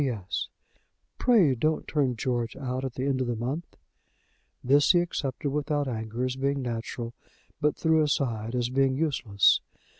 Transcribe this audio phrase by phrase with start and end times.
[0.01, 0.47] "P.S.
[1.19, 3.75] Pray don't turn George out at the end of the month."
[4.63, 7.13] This he accepted without anger as being natural,
[7.59, 9.61] but threw aside as being useless.